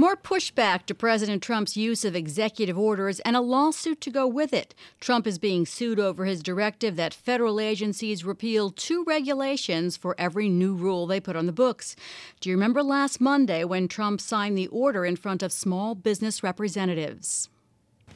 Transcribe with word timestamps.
More 0.00 0.16
pushback 0.16 0.86
to 0.86 0.94
President 0.94 1.42
Trump's 1.42 1.76
use 1.76 2.06
of 2.06 2.16
executive 2.16 2.78
orders 2.78 3.20
and 3.20 3.36
a 3.36 3.42
lawsuit 3.42 4.00
to 4.00 4.10
go 4.10 4.26
with 4.26 4.54
it. 4.54 4.74
Trump 4.98 5.26
is 5.26 5.38
being 5.38 5.66
sued 5.66 6.00
over 6.00 6.24
his 6.24 6.42
directive 6.42 6.96
that 6.96 7.12
federal 7.12 7.60
agencies 7.60 8.24
repeal 8.24 8.70
two 8.70 9.04
regulations 9.04 9.98
for 9.98 10.14
every 10.16 10.48
new 10.48 10.74
rule 10.74 11.06
they 11.06 11.20
put 11.20 11.36
on 11.36 11.44
the 11.44 11.52
books. 11.52 11.96
Do 12.40 12.48
you 12.48 12.56
remember 12.56 12.82
last 12.82 13.20
Monday 13.20 13.62
when 13.62 13.88
Trump 13.88 14.22
signed 14.22 14.56
the 14.56 14.68
order 14.68 15.04
in 15.04 15.16
front 15.16 15.42
of 15.42 15.52
small 15.52 15.94
business 15.94 16.42
representatives? 16.42 17.50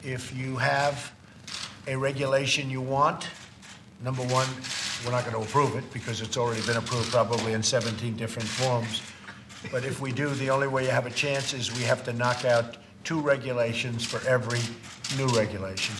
If 0.03 0.35
you 0.35 0.55
have 0.55 1.13
a 1.85 1.95
regulation 1.95 2.67
you 2.67 2.81
want, 2.81 3.29
number 4.03 4.23
one, 4.23 4.47
we're 5.05 5.11
not 5.11 5.23
going 5.23 5.35
to 5.35 5.47
approve 5.47 5.75
it 5.75 5.83
because 5.93 6.21
it's 6.21 6.35
already 6.35 6.65
been 6.65 6.77
approved 6.77 7.11
probably 7.11 7.53
in 7.53 7.61
17 7.61 8.15
different 8.17 8.49
forms. 8.49 9.03
But 9.71 9.85
if 9.85 9.99
we 10.01 10.11
do, 10.11 10.29
the 10.29 10.49
only 10.49 10.67
way 10.67 10.85
you 10.85 10.91
have 10.91 11.05
a 11.05 11.11
chance 11.11 11.53
is 11.53 11.71
we 11.75 11.83
have 11.83 12.03
to 12.05 12.13
knock 12.13 12.45
out 12.45 12.77
two 13.03 13.19
regulations 13.19 14.03
for 14.03 14.25
every 14.27 14.59
new 15.17 15.27
regulation. 15.27 15.95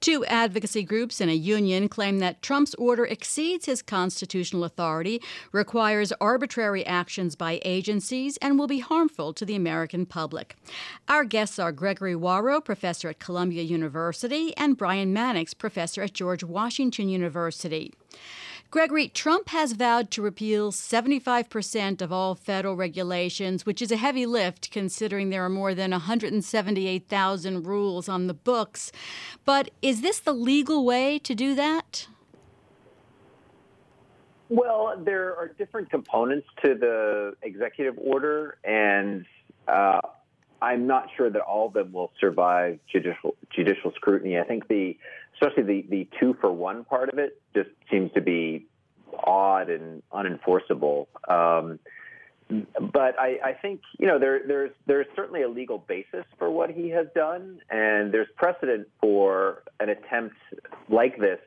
Two 0.00 0.24
advocacy 0.26 0.82
groups 0.82 1.20
and 1.20 1.30
a 1.30 1.34
union 1.34 1.88
claim 1.88 2.18
that 2.18 2.42
Trump's 2.42 2.74
order 2.74 3.04
exceeds 3.04 3.64
his 3.66 3.82
constitutional 3.82 4.64
authority, 4.64 5.22
requires 5.52 6.12
arbitrary 6.20 6.84
actions 6.84 7.34
by 7.34 7.60
agencies, 7.64 8.36
and 8.38 8.58
will 8.58 8.66
be 8.66 8.80
harmful 8.80 9.32
to 9.32 9.44
the 9.44 9.54
American 9.54 10.04
public. 10.04 10.56
Our 11.08 11.24
guests 11.24 11.58
are 11.58 11.72
Gregory 11.72 12.14
Wawro, 12.14 12.62
professor 12.62 13.08
at 13.08 13.18
Columbia 13.18 13.62
University, 13.62 14.56
and 14.56 14.76
Brian 14.76 15.12
Mannix, 15.12 15.54
professor 15.54 16.02
at 16.02 16.12
George 16.12 16.44
Washington 16.44 17.08
University. 17.08 17.92
Gregory, 18.70 19.08
Trump 19.08 19.48
has 19.50 19.72
vowed 19.72 20.10
to 20.10 20.22
repeal 20.22 20.72
75% 20.72 22.02
of 22.02 22.12
all 22.12 22.34
federal 22.34 22.74
regulations, 22.74 23.64
which 23.64 23.80
is 23.80 23.92
a 23.92 23.96
heavy 23.96 24.26
lift 24.26 24.70
considering 24.70 25.30
there 25.30 25.44
are 25.44 25.48
more 25.48 25.74
than 25.74 25.92
178,000 25.92 27.66
rules 27.66 28.08
on 28.08 28.26
the 28.26 28.34
books. 28.34 28.90
But 29.44 29.70
is 29.82 30.00
this 30.00 30.18
the 30.18 30.32
legal 30.32 30.84
way 30.84 31.18
to 31.20 31.34
do 31.34 31.54
that? 31.54 32.08
Well, 34.48 34.94
there 34.98 35.36
are 35.36 35.48
different 35.48 35.90
components 35.90 36.46
to 36.64 36.74
the 36.74 37.36
executive 37.42 37.94
order, 37.98 38.58
and 38.64 39.24
uh, 39.66 40.00
I'm 40.62 40.86
not 40.86 41.08
sure 41.16 41.30
that 41.30 41.42
all 41.42 41.68
of 41.68 41.72
them 41.74 41.92
will 41.92 42.12
survive 42.20 42.78
judicial 42.90 43.36
judicial 43.50 43.92
scrutiny. 43.96 44.38
I 44.38 44.44
think 44.44 44.68
the 44.68 44.96
especially 45.40 45.62
the, 45.62 45.86
the 45.88 46.08
two 46.18 46.36
for 46.40 46.52
one 46.52 46.84
part 46.84 47.08
of 47.12 47.18
it 47.18 47.40
just 47.54 47.70
seems 47.90 48.12
to 48.12 48.20
be 48.20 48.66
odd 49.24 49.70
and 49.70 50.02
unenforceable. 50.12 51.06
Um, 51.28 51.78
but 52.48 53.18
I, 53.18 53.38
I, 53.44 53.52
think 53.60 53.80
you 53.98 54.06
know 54.06 54.20
there, 54.20 54.40
there's 54.46 54.70
there's 54.86 55.06
certainly 55.16 55.42
a 55.42 55.48
legal 55.48 55.78
basis 55.78 56.24
for 56.38 56.48
what 56.48 56.70
he 56.70 56.90
has 56.90 57.08
done, 57.14 57.58
and 57.70 58.14
there's 58.14 58.28
precedent 58.36 58.86
for 59.00 59.64
an 59.80 59.88
attempt 59.88 60.36
like 60.88 61.18
this 61.18 61.40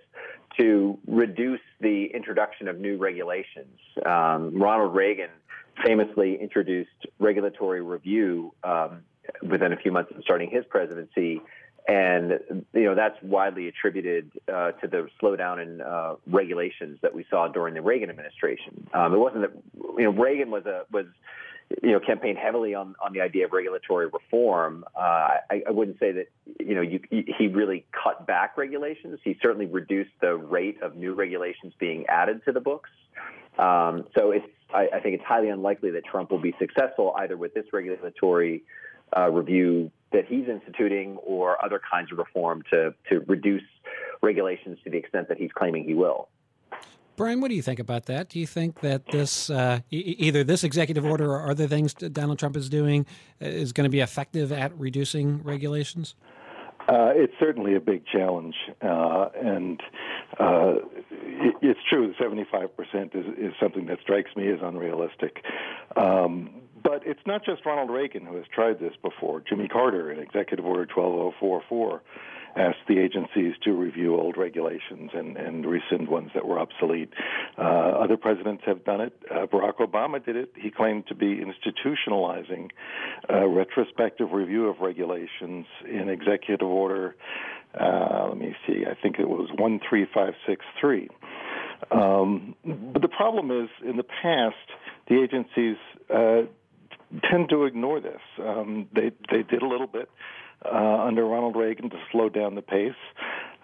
to 0.59 0.97
reduce 1.07 1.61
the 1.79 2.07
introduction 2.13 2.67
of 2.67 2.79
new 2.79 2.97
regulations. 2.97 3.79
Um, 4.05 4.61
Ronald 4.61 4.93
Reagan 4.93 5.29
famously 5.85 6.37
introduced 6.41 6.89
regulatory 7.19 7.81
review 7.81 8.53
um, 8.65 9.03
within 9.41 9.71
a 9.71 9.77
few 9.77 9.93
months 9.93 10.11
of 10.13 10.21
starting 10.23 10.49
his 10.49 10.65
presidency 10.69 11.41
and 11.89 12.63
you 12.73 12.83
know 12.83 12.93
that's 12.93 13.15
widely 13.23 13.67
attributed 13.67 14.31
uh, 14.47 14.71
to 14.73 14.87
the 14.87 15.07
slowdown 15.21 15.61
in 15.61 15.81
uh, 15.81 16.15
regulations 16.27 16.99
that 17.01 17.15
we 17.15 17.25
saw 17.31 17.47
during 17.47 17.73
the 17.73 17.81
Reagan 17.81 18.11
administration. 18.11 18.87
Um, 18.93 19.13
it 19.13 19.17
wasn't 19.17 19.41
that 19.41 19.51
you 19.97 20.03
know 20.03 20.11
Reagan 20.11 20.51
was 20.51 20.67
a 20.67 20.83
was 20.91 21.07
you 21.81 21.91
know 21.91 21.99
campaigned 21.99 22.37
heavily 22.37 22.75
on 22.75 22.95
on 23.03 23.11
the 23.13 23.21
idea 23.21 23.45
of 23.45 23.53
regulatory 23.53 24.05
reform. 24.05 24.85
Uh, 24.95 24.99
I, 25.49 25.63
I 25.67 25.71
wouldn't 25.71 25.97
say 25.99 26.11
that 26.11 26.27
you 26.59 26.75
know 26.75 26.81
you, 26.81 26.99
he 27.09 27.47
really 27.47 27.85
cut 27.91 28.27
back 28.27 28.55
regulations. 28.55 29.19
He 29.23 29.35
certainly 29.41 29.65
reduced 29.65 30.11
the 30.21 30.35
rate 30.35 30.83
of 30.83 30.95
new 30.95 31.15
regulations 31.15 31.73
being 31.79 32.05
added 32.07 32.45
to 32.45 32.51
the 32.51 32.61
books. 32.61 32.91
Um, 33.57 34.05
so 34.15 34.29
it's 34.29 34.45
I, 34.71 34.89
I 34.93 34.99
think 34.99 35.15
it's 35.15 35.25
highly 35.25 35.49
unlikely 35.49 35.89
that 35.91 36.05
Trump 36.05 36.29
will 36.29 36.41
be 36.41 36.53
successful 36.59 37.15
either 37.17 37.35
with 37.35 37.55
this 37.55 37.65
regulatory 37.73 38.61
uh, 39.17 39.31
review 39.31 39.91
that 40.11 40.25
he's 40.25 40.47
instituting 40.47 41.17
or 41.17 41.63
other 41.63 41.79
kinds 41.91 42.11
of 42.11 42.17
reform 42.17 42.63
to, 42.71 42.93
to 43.09 43.19
reduce 43.27 43.63
regulations 44.21 44.77
to 44.83 44.89
the 44.89 44.97
extent 44.97 45.27
that 45.29 45.37
he's 45.37 45.51
claiming 45.51 45.83
he 45.83 45.93
will. 45.93 46.29
Brian, 47.15 47.41
what 47.41 47.49
do 47.49 47.55
you 47.55 47.61
think 47.61 47.79
about 47.79 48.05
that? 48.05 48.29
Do 48.29 48.39
you 48.39 48.47
think 48.47 48.79
that 48.79 49.05
this, 49.07 49.49
uh, 49.49 49.79
e- 49.91 50.15
either 50.19 50.43
this 50.43 50.63
executive 50.63 51.05
order 51.05 51.29
or 51.29 51.49
other 51.51 51.67
things 51.67 51.93
Donald 51.93 52.39
Trump 52.39 52.55
is 52.55 52.69
doing, 52.69 53.05
uh, 53.41 53.45
is 53.45 53.73
going 53.73 53.83
to 53.83 53.89
be 53.89 53.99
effective 53.99 54.53
at 54.53 54.77
reducing 54.79 55.43
regulations? 55.43 56.15
Uh, 56.87 57.11
it's 57.13 57.33
certainly 57.37 57.75
a 57.75 57.79
big 57.79 58.03
challenge, 58.07 58.55
uh, 58.81 59.27
and 59.35 59.79
uh, 60.39 60.75
it, 61.11 61.55
it's 61.61 61.79
true. 61.87 62.15
Seventy-five 62.17 62.75
percent 62.75 63.13
is, 63.13 63.25
is 63.37 63.53
something 63.59 63.85
that 63.85 63.99
strikes 64.01 64.35
me 64.35 64.49
as 64.49 64.57
unrealistic. 64.63 65.43
Um, 65.95 66.49
but 66.83 67.01
it's 67.05 67.19
not 67.25 67.43
just 67.45 67.65
Ronald 67.65 67.89
Reagan 67.89 68.25
who 68.25 68.35
has 68.35 68.45
tried 68.53 68.79
this 68.79 68.93
before. 69.01 69.41
Jimmy 69.47 69.67
Carter, 69.67 70.11
in 70.11 70.19
Executive 70.19 70.65
Order 70.65 70.85
12044, 70.85 72.01
asked 72.55 72.77
the 72.87 72.97
agencies 72.97 73.53
to 73.63 73.71
review 73.71 74.15
old 74.15 74.35
regulations 74.37 75.11
and, 75.13 75.37
and 75.37 75.65
rescind 75.65 76.07
ones 76.07 76.31
that 76.33 76.45
were 76.45 76.59
obsolete. 76.59 77.09
Uh, 77.57 77.61
other 77.61 78.17
presidents 78.17 78.63
have 78.65 78.83
done 78.83 79.01
it. 79.01 79.13
Uh, 79.29 79.45
Barack 79.45 79.77
Obama 79.77 80.23
did 80.23 80.35
it. 80.35 80.51
He 80.55 80.71
claimed 80.71 81.07
to 81.07 81.15
be 81.15 81.37
institutionalizing 81.37 82.69
a 83.29 83.47
retrospective 83.47 84.31
review 84.31 84.67
of 84.67 84.79
regulations 84.79 85.65
in 85.87 86.09
Executive 86.09 86.67
Order, 86.67 87.15
uh, 87.79 88.27
let 88.29 88.37
me 88.37 88.55
see, 88.65 88.83
I 88.89 88.95
think 88.99 89.19
it 89.19 89.29
was 89.29 89.49
13563. 89.57 91.09
Um, 91.91 92.55
but 92.93 93.01
the 93.01 93.07
problem 93.07 93.51
is, 93.51 93.69
in 93.87 93.95
the 93.95 94.03
past, 94.03 94.55
the 95.07 95.21
agencies 95.21 95.77
uh, 96.13 96.49
tend 97.29 97.49
to 97.49 97.65
ignore 97.65 97.99
this. 97.99 98.21
Um, 98.39 98.87
they 98.93 99.11
they 99.31 99.43
did 99.43 99.61
a 99.61 99.67
little 99.67 99.87
bit 99.87 100.09
uh, 100.65 101.03
under 101.03 101.25
Ronald 101.25 101.55
Reagan 101.55 101.89
to 101.89 101.97
slow 102.11 102.29
down 102.29 102.55
the 102.55 102.61
pace. 102.61 102.93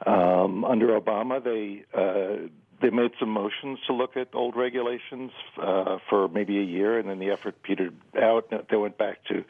Um, 0.05 0.65
under 0.65 0.99
Obama, 0.99 1.43
they 1.43 1.85
uh, 1.97 2.47
they 2.81 2.89
made 2.89 3.11
some 3.19 3.29
motions 3.29 3.79
to 3.87 3.93
look 3.93 4.17
at 4.17 4.29
old 4.33 4.55
regulations 4.55 5.31
uh, 5.61 5.97
for 6.09 6.27
maybe 6.27 6.59
a 6.59 6.63
year, 6.63 6.99
and 6.99 7.09
then 7.09 7.19
the 7.19 7.31
effort 7.31 7.61
petered 7.63 7.95
out. 8.21 8.51
They 8.69 8.77
went 8.77 8.97
back 8.97 9.23
to, 9.25 9.43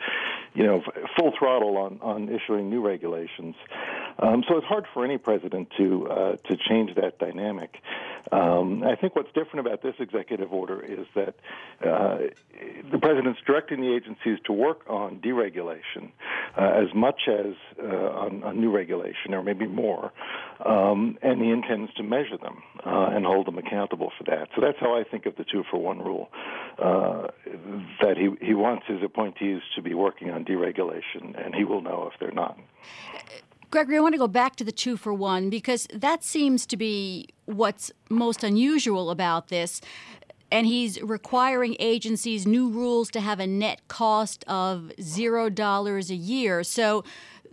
you 0.53 0.63
know, 0.63 0.83
full 1.17 1.33
throttle 1.37 1.77
on 1.77 1.99
on 2.01 2.29
issuing 2.29 2.69
new 2.69 2.85
regulations. 2.85 3.55
Um, 4.19 4.43
so 4.47 4.57
it's 4.57 4.67
hard 4.67 4.85
for 4.93 5.03
any 5.03 5.17
president 5.17 5.69
to 5.77 6.07
uh, 6.07 6.35
to 6.47 6.57
change 6.57 6.95
that 6.95 7.19
dynamic. 7.19 7.75
Um, 8.31 8.83
I 8.83 8.95
think 8.95 9.15
what's 9.15 9.31
different 9.33 9.67
about 9.67 9.83
this 9.83 9.95
executive 9.99 10.51
order 10.51 10.83
is 10.83 11.05
that 11.15 11.35
uh, 11.85 12.17
the 12.91 12.97
president's 12.97 13.39
directing 13.45 13.81
the 13.81 13.93
agencies 13.93 14.39
to 14.45 14.53
work 14.53 14.81
on 14.87 15.19
deregulation 15.19 16.11
uh, 16.57 16.61
as 16.61 16.93
much 16.95 17.27
as 17.27 17.53
uh, 17.79 17.85
on, 17.85 18.43
on, 18.43 18.59
new 18.59 18.71
regulation, 18.71 19.33
or 19.33 19.43
maybe 19.43 19.67
more, 19.67 20.11
um, 20.65 21.17
and 21.21 21.41
he 21.41 21.51
intends 21.51 21.93
to 21.95 22.03
measure 22.03 22.37
them 22.37 22.63
uh, 22.85 23.09
and 23.11 23.25
hold 23.25 23.45
them 23.45 23.57
accountable 23.57 24.11
for 24.17 24.23
that. 24.23 24.49
So 24.55 24.61
that's 24.61 24.79
how 24.79 24.97
I 24.97 25.03
think 25.03 25.25
of 25.25 25.35
the 25.35 25.43
two 25.43 25.63
for 25.69 25.77
one 25.77 25.99
rule. 25.99 26.29
Uh, 26.79 27.27
that 28.01 28.17
he 28.17 28.29
he 28.43 28.53
wants 28.53 28.85
his 28.87 29.03
appointees 29.03 29.61
to 29.75 29.81
be 29.81 29.93
working 29.93 30.31
on 30.31 30.45
deregulation, 30.45 31.35
and 31.43 31.53
he 31.53 31.63
will 31.63 31.81
know 31.81 32.09
if 32.11 32.19
they're 32.19 32.31
not. 32.31 32.57
Gregory, 33.71 33.97
I 33.97 33.99
want 33.99 34.13
to 34.13 34.19
go 34.19 34.27
back 34.27 34.55
to 34.57 34.63
the 34.63 34.71
two 34.71 34.95
for 34.97 35.13
one 35.13 35.49
because 35.49 35.87
that 35.93 36.23
seems 36.23 36.65
to 36.67 36.77
be 36.77 37.27
what's 37.45 37.91
most 38.09 38.43
unusual 38.43 39.09
about 39.09 39.49
this. 39.49 39.81
And 40.51 40.67
he's 40.67 41.01
requiring 41.01 41.75
agencies 41.79 42.45
new 42.45 42.69
rules 42.69 43.09
to 43.11 43.19
have 43.19 43.39
a 43.39 43.47
net 43.47 43.81
cost 43.87 44.43
of 44.47 44.91
zero 45.01 45.49
dollars 45.49 46.09
a 46.09 46.15
year. 46.15 46.63
So 46.63 47.03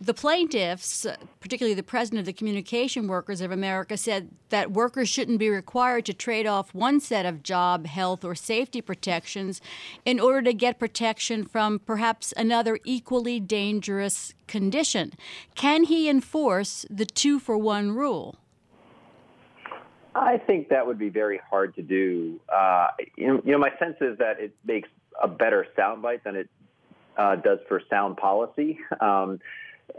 the 0.03 0.15
plaintiffs, 0.15 1.07
particularly 1.39 1.75
the 1.75 1.83
president 1.83 2.21
of 2.21 2.27
the 2.27 2.33
Communication 2.33 3.07
Workers 3.07 3.41
of 3.41 3.53
America, 3.53 3.97
said 3.97 4.31
that 4.49 4.73
workers 4.73 5.09
shouldn't 5.09 5.39
be 5.39 5.49
required 5.49 6.05
to 6.07 6.13
trade 6.13 6.45
off 6.45 6.75
one 6.75 6.99
set 6.99 7.25
of 7.25 7.45
job, 7.45 7.87
health, 7.87 8.25
or 8.25 8.35
safety 8.35 8.81
protections 8.81 9.61
in 10.05 10.19
order 10.19 10.43
to 10.43 10.53
get 10.53 10.81
protection 10.81 11.45
from 11.45 11.79
perhaps 11.79 12.35
another 12.37 12.81
equally 12.85 13.39
dangerous 13.39 14.35
condition. 14.49 15.13
Can 15.55 15.85
he 15.85 16.09
enforce 16.09 16.85
the 16.91 17.07
two 17.07 17.39
for 17.39 17.57
one 17.57 17.93
rule? 17.93 18.37
I 20.17 20.37
think 20.37 20.69
that 20.71 20.85
would 20.85 20.99
be 20.99 21.11
very 21.11 21.41
hard 21.49 21.77
to 21.77 21.83
do. 21.83 22.41
Uh, 22.53 22.89
you, 23.17 23.29
know, 23.29 23.43
you 23.45 23.53
know, 23.53 23.59
my 23.59 23.71
sense 23.79 23.97
is 24.01 24.19
that 24.19 24.41
it 24.41 24.53
makes 24.65 24.89
a 25.23 25.29
better 25.29 25.65
soundbite 25.79 26.25
than 26.25 26.35
it 26.35 26.51
uh, 27.17 27.37
does 27.37 27.61
for 27.69 27.81
sound 27.89 28.17
policy. 28.17 28.81
Um, 29.01 29.39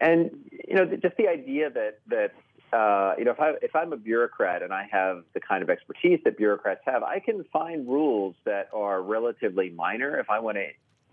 and 0.02 0.32
you 0.68 0.76
know, 0.76 0.86
just 0.86 1.18
the 1.18 1.28
idea 1.28 1.70
that 1.70 2.00
that 2.08 2.34
uh, 2.76 3.14
you 3.18 3.26
know, 3.26 3.32
if 3.32 3.40
I 3.40 3.54
if 3.62 3.76
I'm 3.76 3.94
a 3.94 3.98
bureaucrat 3.98 4.64
and 4.64 4.74
I 4.74 4.88
have 4.92 5.24
the 5.34 5.40
kind 5.40 5.62
of 5.62 5.70
expertise 5.70 6.20
that 6.26 6.38
bureaucrats 6.38 6.82
have, 6.86 7.04
I 7.04 7.20
can 7.20 7.44
find 7.54 7.88
rules 7.88 8.36
that 8.46 8.70
are 8.74 9.02
relatively 9.02 9.70
minor 9.70 10.20
if 10.20 10.30
I 10.30 10.40
want 10.40 10.58
to 10.58 10.68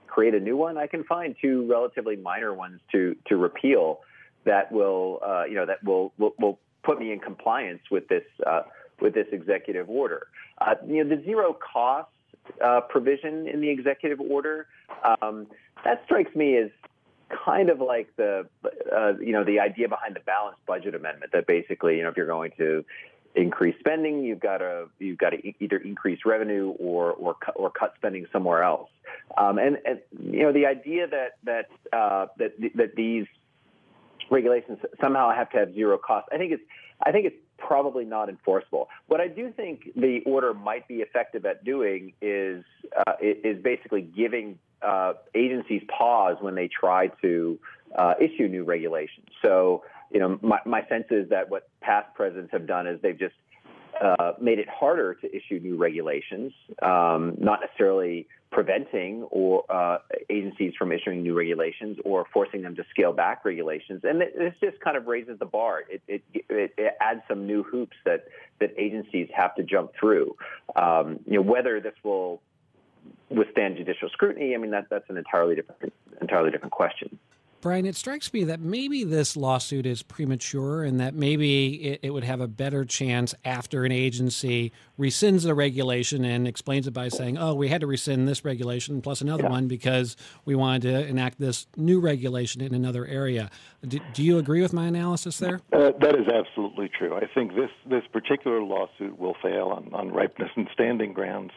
create 0.06 0.34
a 0.34 0.40
new 0.40 0.56
one, 0.56 0.76
I 0.76 0.86
can 0.86 1.04
find 1.04 1.36
two 1.40 1.66
relatively 1.70 2.16
minor 2.16 2.52
ones 2.54 2.80
to 2.92 3.16
to 3.26 3.36
repeal 3.36 4.00
that 4.44 4.72
will 4.72 5.20
uh, 5.24 5.44
you 5.44 5.54
know 5.54 5.66
that 5.66 5.82
will, 5.84 6.12
will 6.18 6.34
will 6.38 6.58
put 6.82 6.98
me 6.98 7.12
in 7.12 7.20
compliance 7.20 7.82
with 7.90 8.08
this 8.08 8.24
uh, 8.46 8.62
with 9.00 9.14
this 9.14 9.26
executive 9.32 9.88
order. 9.88 10.26
Uh, 10.60 10.74
you 10.86 11.02
know, 11.02 11.16
the 11.16 11.22
zero 11.24 11.54
cost 11.54 12.10
uh, 12.64 12.80
provision 12.82 13.46
in 13.46 13.60
the 13.60 13.68
executive 13.68 14.20
order 14.20 14.66
um, 15.22 15.46
that 15.84 16.02
strikes 16.04 16.34
me 16.34 16.56
as 16.56 16.70
kind 17.44 17.70
of 17.70 17.80
like 17.80 18.14
the 18.16 18.46
uh, 18.94 19.12
you 19.20 19.32
know 19.32 19.44
the 19.44 19.60
idea 19.60 19.88
behind 19.88 20.16
the 20.16 20.20
balanced 20.20 20.64
budget 20.66 20.94
amendment 20.94 21.32
that 21.32 21.46
basically 21.46 21.96
you 21.96 22.02
know 22.02 22.08
if 22.08 22.16
you're 22.16 22.26
going 22.26 22.52
to 22.58 22.84
increase 23.34 23.76
spending 23.78 24.24
you've 24.24 24.40
got 24.40 24.58
to 24.58 24.86
you've 24.98 25.18
got 25.18 25.30
to 25.30 25.52
either 25.60 25.76
increase 25.76 26.20
revenue 26.26 26.70
or 26.78 27.12
or 27.12 27.34
cut, 27.34 27.54
or 27.56 27.70
cut 27.70 27.92
spending 27.96 28.26
somewhere 28.32 28.62
else 28.62 28.90
um, 29.38 29.58
and, 29.58 29.78
and 29.84 30.00
you 30.18 30.42
know 30.42 30.52
the 30.52 30.66
idea 30.66 31.06
that 31.06 31.36
that 31.44 31.66
uh, 31.96 32.26
that 32.38 32.52
that 32.74 32.96
these 32.96 33.26
regulations 34.30 34.78
somehow 35.00 35.32
have 35.32 35.48
to 35.50 35.58
have 35.58 35.72
zero 35.74 35.98
cost 35.98 36.28
I 36.32 36.38
think 36.38 36.52
it's 36.52 36.62
I 37.02 37.12
think 37.12 37.26
it's 37.26 37.36
probably 37.56 38.04
not 38.04 38.28
enforceable. 38.28 38.88
What 39.06 39.20
I 39.20 39.28
do 39.28 39.52
think 39.52 39.90
the 39.94 40.20
order 40.26 40.52
might 40.54 40.88
be 40.88 40.96
effective 40.96 41.46
at 41.46 41.64
doing 41.64 42.12
is 42.20 42.64
uh, 42.96 43.12
is 43.20 43.62
basically 43.62 44.02
giving 44.02 44.58
uh, 44.82 45.14
agencies 45.34 45.82
pause 45.96 46.36
when 46.40 46.54
they 46.54 46.68
try 46.68 47.08
to 47.22 47.58
uh, 47.96 48.14
issue 48.20 48.48
new 48.48 48.64
regulations. 48.64 49.26
So, 49.42 49.84
you 50.10 50.20
know, 50.20 50.38
my, 50.42 50.58
my 50.64 50.86
sense 50.88 51.06
is 51.10 51.28
that 51.30 51.50
what 51.50 51.68
past 51.80 52.14
presidents 52.14 52.52
have 52.52 52.66
done 52.66 52.86
is 52.86 53.00
they've 53.02 53.18
just 53.18 53.34
uh, 54.00 54.32
made 54.40 54.58
it 54.58 54.68
harder 54.68 55.14
to 55.14 55.26
issue 55.34 55.58
new 55.60 55.76
regulations, 55.76 56.52
um, 56.82 57.36
not 57.38 57.60
necessarily 57.60 58.26
preventing 58.50 59.22
or 59.24 59.64
uh, 59.70 59.98
agencies 60.28 60.72
from 60.76 60.90
issuing 60.90 61.22
new 61.22 61.36
regulations 61.36 61.98
or 62.04 62.26
forcing 62.32 62.62
them 62.62 62.74
to 62.74 62.84
scale 62.90 63.12
back 63.12 63.44
regulations. 63.44 64.00
And 64.02 64.20
this 64.20 64.54
just 64.60 64.80
kind 64.80 64.96
of 64.96 65.06
raises 65.06 65.38
the 65.38 65.44
bar. 65.44 65.84
It, 65.88 66.02
it, 66.08 66.22
it, 66.32 66.74
it 66.76 66.94
adds 67.00 67.20
some 67.28 67.46
new 67.46 67.62
hoops 67.62 67.96
that, 68.04 68.24
that 68.58 68.70
agencies 68.76 69.28
have 69.34 69.54
to 69.56 69.62
jump 69.62 69.92
through. 69.98 70.34
Um, 70.74 71.20
you 71.26 71.34
know, 71.34 71.42
whether 71.42 71.80
this 71.80 71.94
will 72.02 72.40
withstand 73.28 73.76
judicial 73.76 74.08
scrutiny, 74.10 74.54
I 74.54 74.58
mean, 74.58 74.72
that, 74.72 74.86
that's 74.90 75.08
an 75.08 75.16
entirely 75.16 75.54
different, 75.54 75.92
entirely 76.20 76.50
different 76.50 76.72
question. 76.72 77.18
Brian, 77.60 77.84
it 77.84 77.94
strikes 77.94 78.32
me 78.32 78.44
that 78.44 78.60
maybe 78.60 79.04
this 79.04 79.36
lawsuit 79.36 79.84
is 79.84 80.02
premature 80.02 80.82
and 80.82 80.98
that 80.98 81.14
maybe 81.14 81.74
it, 81.74 82.00
it, 82.02 82.10
would 82.10 82.24
have 82.24 82.40
a 82.40 82.48
better 82.48 82.86
chance 82.86 83.34
after 83.44 83.84
an 83.84 83.92
agency 83.92 84.72
rescinds 84.98 85.42
the 85.42 85.54
regulation 85.54 86.24
and 86.24 86.48
explains 86.48 86.86
it 86.86 86.92
by 86.92 87.08
saying, 87.08 87.36
oh, 87.36 87.54
we 87.54 87.68
had 87.68 87.82
to 87.82 87.86
rescind 87.86 88.26
this 88.26 88.44
regulation 88.46 89.02
plus 89.02 89.20
another 89.20 89.42
yeah. 89.42 89.50
one 89.50 89.68
because 89.68 90.16
we 90.46 90.54
wanted 90.54 90.82
to 90.82 91.06
enact 91.06 91.38
this 91.38 91.66
new 91.76 92.00
regulation 92.00 92.62
in 92.62 92.74
another 92.74 93.06
area. 93.06 93.50
Do, 93.86 93.98
do 94.14 94.22
you 94.22 94.38
agree 94.38 94.62
with 94.62 94.72
my 94.72 94.86
analysis 94.86 95.38
there? 95.38 95.60
Uh, 95.72 95.92
that 96.00 96.14
is 96.14 96.28
absolutely 96.28 96.88
true. 96.88 97.14
I 97.14 97.26
think 97.26 97.54
this, 97.54 97.70
this 97.88 98.04
particular 98.10 98.62
lawsuit 98.62 99.18
will 99.18 99.36
fail 99.42 99.68
on, 99.68 99.90
on 99.92 100.12
ripeness 100.12 100.50
and 100.56 100.68
standing 100.72 101.12
grounds. 101.12 101.52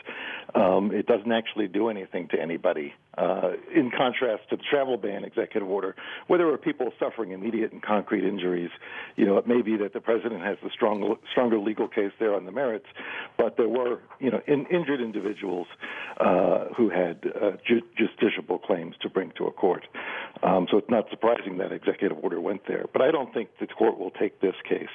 Um, 0.53 0.91
it 0.91 1.05
doesn't 1.05 1.31
actually 1.31 1.67
do 1.67 1.87
anything 1.87 2.27
to 2.29 2.41
anybody. 2.41 2.93
Uh, 3.15 3.51
in 3.75 3.91
contrast 3.95 4.41
to 4.49 4.57
the 4.57 4.63
travel 4.67 4.97
ban 4.97 5.23
executive 5.23 5.69
order, 5.69 5.95
where 6.27 6.39
there 6.39 6.51
are 6.51 6.57
people 6.57 6.91
suffering 6.99 7.31
immediate 7.31 7.71
and 7.71 7.83
concrete 7.83 8.27
injuries, 8.27 8.71
you 9.17 9.25
know, 9.25 9.37
it 9.37 9.47
may 9.47 9.61
be 9.61 9.77
that 9.77 9.93
the 9.93 9.99
president 9.99 10.41
has 10.41 10.57
the 10.63 10.69
strong, 10.73 11.15
stronger 11.31 11.59
legal 11.59 11.87
case 11.87 12.11
there 12.19 12.33
on 12.33 12.45
the 12.45 12.51
merits, 12.51 12.87
but 13.37 13.55
there 13.55 13.69
were, 13.69 13.99
you 14.19 14.31
know, 14.31 14.41
in, 14.47 14.65
injured 14.65 14.99
individuals 14.99 15.67
uh, 16.19 16.65
who 16.75 16.89
had 16.89 17.23
uh, 17.39 17.51
ju- 17.67 17.83
justiciable 17.99 18.59
claims 18.59 18.95
to 18.99 19.09
bring 19.09 19.31
to 19.37 19.45
a 19.45 19.51
court. 19.51 19.85
Um, 20.41 20.67
so 20.71 20.77
it's 20.77 20.89
not 20.89 21.05
surprising 21.11 21.57
that 21.59 21.71
executive 21.71 22.17
order 22.23 22.41
went 22.41 22.61
there. 22.67 22.85
But 22.91 23.03
I 23.03 23.11
don't 23.11 23.31
think 23.33 23.49
the 23.59 23.67
court 23.67 23.99
will 23.99 24.11
take 24.11 24.41
this 24.41 24.55
case. 24.67 24.89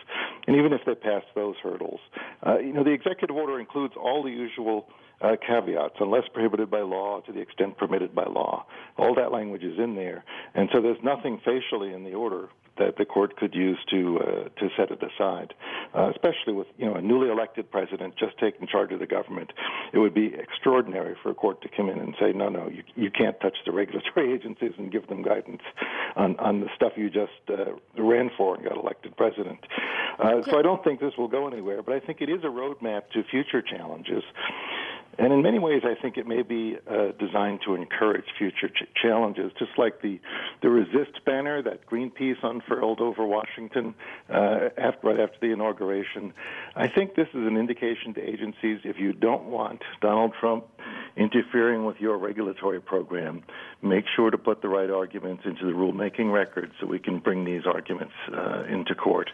And 0.47 0.56
even 0.56 0.73
if 0.73 0.81
they 0.87 0.94
pass 0.94 1.23
those 1.35 1.55
hurdles, 1.62 2.00
uh, 2.44 2.59
you 2.59 2.73
know, 2.73 2.82
the 2.82 2.91
executive 2.91 3.37
order 3.37 3.61
includes 3.61 3.94
all 3.97 4.23
the 4.25 4.31
usual 4.31 4.88
uh, 5.21 5.37
caveats, 5.44 5.97
unless 6.00 6.25
prohibited 6.32 6.71
by 6.71 6.81
law 6.81 7.21
to 7.21 7.32
the 7.32 7.41
extent 7.41 7.76
permitted 7.76 8.08
by 8.15 8.25
law. 8.25 8.67
All 8.97 9.15
that 9.15 9.33
language 9.33 9.63
is 9.63 9.79
in 9.79 9.95
there, 9.95 10.25
and 10.55 10.69
so 10.73 10.81
there's 10.81 11.03
nothing 11.03 11.41
facially 11.45 11.93
in 11.93 12.05
the 12.05 12.15
order 12.15 12.49
that 12.79 12.97
the 12.97 13.05
court 13.05 13.37
could 13.37 13.55
use 13.55 13.79
to 13.91 14.19
uh, 14.21 14.49
to 14.61 14.69
set 14.77 14.91
it 14.91 15.03
aside. 15.03 15.55
Uh, 15.95 16.11
especially 16.11 16.53
with 16.53 16.67
you 16.77 16.87
know 16.87 16.95
a 16.95 17.03
newly 17.03 17.29
elected 17.29 17.71
president 17.71 18.15
just 18.17 18.39
taking 18.39 18.67
charge 18.67 18.93
of 18.93 19.01
the 19.01 19.07
government, 19.07 19.53
it 19.93 19.99
would 19.99 20.15
be 20.15 20.35
extraordinary 20.35 21.17
for 21.23 21.31
a 21.31 21.35
court 21.35 21.61
to 21.63 21.69
come 21.77 21.89
in 21.89 21.99
and 21.99 22.15
say, 22.21 22.33
no, 22.33 22.49
no, 22.49 22.69
you 22.69 22.83
you 22.95 23.11
can't 23.11 23.39
touch 23.41 23.57
the 23.67 23.73
regulatory 23.73 24.33
agencies 24.35 24.73
and 24.79 24.91
give 24.93 25.07
them 25.09 25.23
guidance 25.23 25.63
on 26.17 26.39
on 26.39 26.61
the 26.61 26.69
stuff 26.75 26.93
you 26.97 27.11
just 27.11 27.33
uh, 27.51 27.73
ran 28.01 28.31
for 28.37 28.55
and 28.55 28.65
got 28.65 28.77
elected 28.77 29.17
president. 29.17 29.59
Uh, 30.19 30.43
so 30.43 30.59
I 30.59 30.63
don't 30.63 30.83
think 30.83 31.01
this 31.01 31.13
will 31.17 31.29
go 31.29 31.47
anywhere, 31.47 31.83
but 31.83 31.95
I 31.95 32.01
think 32.01 32.21
it 32.21 32.29
is 32.29 32.43
a 32.43 32.49
roadmap 32.49 33.11
to 33.13 33.23
future 33.31 33.63
challenges. 33.63 34.25
And 35.19 35.32
in 35.32 35.43
many 35.43 35.59
ways, 35.59 35.82
I 35.85 36.00
think 36.00 36.17
it 36.17 36.29
may 36.29 36.43
be 36.43 36.76
uh, 36.88 37.09
designed 37.19 37.61
to 37.67 37.75
encourage 37.75 38.25
future 38.38 38.69
ch- 38.69 38.88
challenges, 39.03 39.50
just 39.59 39.73
like 39.76 40.00
the, 40.00 40.20
the 40.62 40.70
resist 40.70 41.25
banner 41.26 41.61
that 41.62 41.87
Greenpeace 41.87 42.37
unfurled 42.43 43.00
over 43.00 43.26
Washington 43.26 43.94
uh, 44.32 44.69
after, 44.79 45.09
right 45.09 45.19
after 45.19 45.37
the 45.41 45.53
inauguration. 45.53 46.32
I 46.76 46.87
think 46.87 47.17
this 47.17 47.26
is 47.29 47.47
an 47.47 47.56
indication 47.56 48.15
to 48.15 48.23
agencies 48.23 48.79
if 48.85 48.99
you 48.99 49.12
don't 49.12 49.47
want 49.47 49.82
Donald 50.00 50.35
Trump 50.38 50.67
interfering 51.17 51.85
with 51.85 52.00
your 52.00 52.17
regulatory 52.17 52.81
program, 52.81 53.43
make 53.82 54.05
sure 54.14 54.31
to 54.31 54.38
put 54.38 54.62
the 54.62 54.69
right 54.69 54.90
arguments 54.90 55.44
into 55.44 55.67
the 55.67 55.73
rulemaking 55.73 56.32
record 56.32 56.70
so 56.81 56.87
we 56.87 56.99
can 56.99 57.19
bring 57.19 57.44
these 57.44 57.62
arguments 57.67 58.14
uh, 58.32 58.64
into 58.69 58.94
court. 58.94 59.31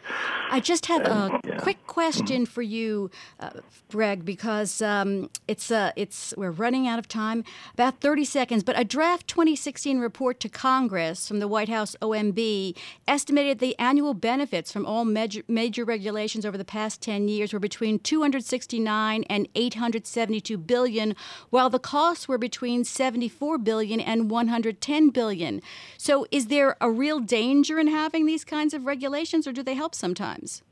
I 0.51 0.61
just 0.61 0.87
have 0.87 1.03
and, 1.03 1.35
a 1.35 1.41
yeah. 1.47 1.57
quick 1.59 1.87
question 1.87 2.47
for 2.47 2.63
you, 2.63 3.11
uh, 3.41 3.51
Greg, 3.91 4.25
because 4.25 4.83
um, 4.83 5.31
it's 5.49 5.71
uh, 5.71 5.93
it's 5.97 6.35
we're 6.37 6.51
running 6.51 6.87
out 6.89 6.99
of 6.99 7.09
time, 7.09 7.45
about 7.75 8.01
30 8.01 8.25
seconds. 8.25 8.65
But 8.65 8.79
a 8.79 8.85
draft 8.85 9.29
2016 9.29 9.99
report 9.99 10.41
to 10.41 10.49
Congress 10.49 11.29
from 11.29 11.39
the 11.39 11.49
White 11.49 11.69
House 11.69 11.97
OMB 12.01 12.77
estimated 13.07 13.59
the 13.59 13.79
annual 13.79 14.15
benefits 14.15 14.73
from 14.73 14.87
all 14.87 15.05
major, 15.05 15.43
major 15.49 15.85
regulations 15.85 16.47
over 16.47 16.57
the 16.57 16.65
past 16.65 17.01
10 17.01 17.29
years 17.29 17.53
were 17.53 17.59
between 17.59 17.99
269 17.99 19.25
and 19.25 19.49
872 19.55 20.57
billion, 20.59 21.15
while 21.51 21.71
the 21.71 21.79
costs 21.79 22.29
were 22.29 22.39
between 22.39 22.85
74 22.85 23.59
billion 23.59 24.01
and 24.01 24.31
110 24.31 25.11
billion. 25.11 25.63
So 25.99 26.27
is 26.31 26.47
there 26.47 26.77
a 26.81 26.91
real 26.91 27.21
danger 27.21 27.79
in 27.79 27.89
having 27.89 28.27
these 28.27 28.45
kinds 28.45 28.75
of 28.75 28.87
regulations 28.87 29.47
or 29.47 29.53
do 29.53 29.63
they 29.63 29.75
help 29.75 29.95
sometimes? 29.95 30.63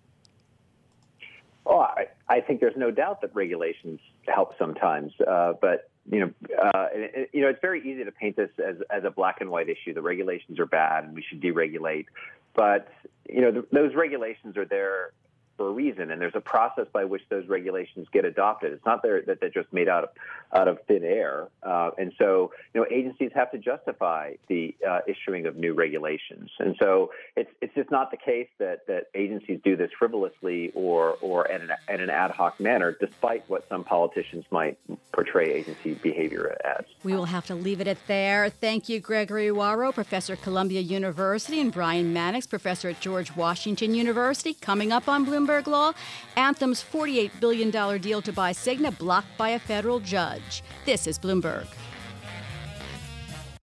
Oh, 1.64 1.80
I, 1.80 2.06
I 2.28 2.40
think 2.40 2.60
there's 2.60 2.76
no 2.76 2.90
doubt 2.90 3.20
that 3.20 3.34
regulations 3.34 4.00
help 4.26 4.58
sometimes, 4.58 5.12
uh, 5.20 5.52
but 5.60 5.88
you 6.10 6.20
know, 6.20 6.32
uh, 6.60 6.86
you 7.32 7.42
know, 7.42 7.48
it's 7.48 7.60
very 7.60 7.80
easy 7.80 8.02
to 8.02 8.10
paint 8.10 8.34
this 8.34 8.50
as 8.58 8.76
as 8.90 9.04
a 9.04 9.10
black 9.10 9.40
and 9.40 9.50
white 9.50 9.68
issue. 9.68 9.94
The 9.94 10.02
regulations 10.02 10.58
are 10.58 10.66
bad, 10.66 11.04
and 11.04 11.14
we 11.14 11.22
should 11.22 11.40
deregulate. 11.40 12.06
But 12.54 12.88
you 13.28 13.40
know, 13.40 13.64
those 13.70 13.94
regulations 13.94 14.56
are 14.56 14.64
there 14.64 15.12
for 15.56 15.68
a 15.68 15.72
reason, 15.72 16.10
and 16.10 16.20
there's 16.20 16.34
a 16.34 16.40
process 16.40 16.86
by 16.92 17.04
which 17.04 17.22
those 17.28 17.46
regulations 17.48 18.06
get 18.12 18.24
adopted. 18.24 18.72
It's 18.72 18.86
not 18.86 19.02
there 19.02 19.22
that 19.22 19.40
they're 19.40 19.50
just 19.50 19.72
made 19.72 19.88
out 19.88 20.04
of 20.04 20.10
out 20.54 20.68
of 20.68 20.78
thin 20.86 21.04
air, 21.04 21.48
uh, 21.62 21.90
and 21.98 22.12
so 22.18 22.52
you 22.74 22.80
know 22.80 22.86
agencies 22.90 23.30
have 23.34 23.50
to 23.52 23.58
justify 23.58 24.34
the 24.48 24.74
uh, 24.88 25.00
issuing 25.06 25.46
of 25.46 25.56
new 25.56 25.74
regulations, 25.74 26.50
and 26.58 26.76
so 26.80 27.10
it's 27.36 27.50
it's 27.60 27.74
just 27.74 27.90
not 27.90 28.10
the 28.10 28.16
case 28.16 28.48
that 28.58 28.86
that 28.86 29.08
agencies 29.14 29.60
do 29.62 29.76
this 29.76 29.90
frivolously 29.98 30.72
or 30.74 31.16
or 31.20 31.46
in 31.46 31.62
an, 31.62 31.70
in 31.88 32.00
an 32.00 32.10
ad 32.10 32.30
hoc 32.30 32.58
manner, 32.58 32.96
despite 32.98 33.48
what 33.48 33.68
some 33.68 33.84
politicians 33.84 34.44
might 34.50 34.78
portray 35.12 35.52
agency 35.52 35.94
behavior 35.94 36.56
as. 36.64 36.84
We 37.04 37.14
will 37.14 37.26
have 37.26 37.46
to 37.46 37.54
leave 37.54 37.80
it 37.80 37.88
at 37.88 37.98
there. 38.06 38.48
Thank 38.48 38.88
you, 38.88 39.00
Gregory 39.00 39.48
Wawro, 39.48 39.92
professor 39.92 40.36
Columbia 40.36 40.80
University, 40.80 41.60
and 41.60 41.72
Brian 41.72 42.12
Mannix, 42.12 42.46
professor 42.46 42.88
at 42.88 43.00
George 43.00 43.34
Washington 43.36 43.94
University. 43.94 44.54
Coming 44.54 44.92
up 44.92 45.08
on 45.08 45.26
Bloomberg. 45.26 45.41
Law, 45.66 45.92
Anthem's 46.36 46.82
$48 46.82 47.30
billion 47.40 48.00
deal 48.00 48.22
to 48.22 48.32
buy 48.32 48.52
Cigna 48.52 48.96
blocked 48.96 49.36
by 49.36 49.50
a 49.50 49.58
federal 49.58 50.00
judge. 50.00 50.62
This 50.84 51.06
is 51.06 51.18
Bloomberg. 51.18 51.66